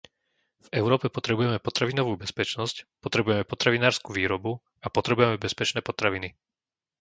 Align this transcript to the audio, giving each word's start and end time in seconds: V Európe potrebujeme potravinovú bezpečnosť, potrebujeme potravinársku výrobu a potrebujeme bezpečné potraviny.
V 0.65 0.67
Európe 0.81 1.07
potrebujeme 1.17 1.61
potravinovú 1.67 2.13
bezpečnosť, 2.23 2.75
potrebujeme 3.05 3.43
potravinársku 3.51 4.09
výrobu 4.19 4.51
a 4.81 4.87
potrebujeme 4.97 5.37
bezpečné 5.45 5.79
potraviny. 5.89 6.29